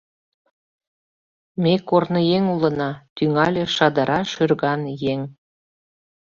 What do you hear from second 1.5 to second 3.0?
—Ме корныеҥ улына,—